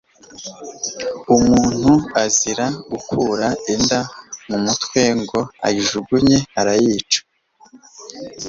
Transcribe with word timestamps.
Umuntu 1.35 1.93
azira 2.23 2.65
gukura 2.91 3.47
inda 3.73 3.99
mu 4.47 4.57
mutwe 4.65 5.01
ngo 5.21 5.39
ayijugunye, 5.65 6.37
arayica 6.59 7.19